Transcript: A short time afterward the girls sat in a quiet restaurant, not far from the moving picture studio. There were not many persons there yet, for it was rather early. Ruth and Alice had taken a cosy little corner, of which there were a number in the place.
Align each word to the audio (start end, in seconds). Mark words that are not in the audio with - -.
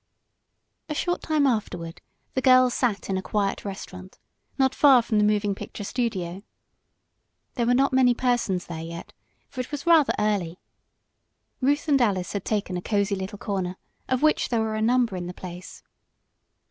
A 0.89 0.95
short 0.95 1.21
time 1.21 1.45
afterward 1.45 2.01
the 2.33 2.41
girls 2.41 2.73
sat 2.73 3.07
in 3.07 3.19
a 3.19 3.21
quiet 3.21 3.63
restaurant, 3.63 4.17
not 4.57 4.73
far 4.73 5.03
from 5.03 5.19
the 5.19 5.23
moving 5.23 5.53
picture 5.53 5.83
studio. 5.83 6.41
There 7.53 7.67
were 7.67 7.75
not 7.75 7.93
many 7.93 8.15
persons 8.15 8.65
there 8.65 8.81
yet, 8.81 9.13
for 9.47 9.61
it 9.61 9.69
was 9.71 9.85
rather 9.85 10.13
early. 10.17 10.57
Ruth 11.61 11.87
and 11.87 12.01
Alice 12.01 12.33
had 12.33 12.45
taken 12.45 12.77
a 12.77 12.81
cosy 12.81 13.13
little 13.15 13.37
corner, 13.37 13.77
of 14.09 14.23
which 14.23 14.49
there 14.49 14.61
were 14.61 14.73
a 14.73 14.81
number 14.81 15.15
in 15.15 15.27
the 15.27 15.35
place. 15.35 15.83